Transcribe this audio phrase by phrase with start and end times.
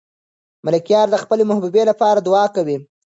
[0.65, 2.77] ملکیار د خپلې محبوبې لپاره دعا کوي.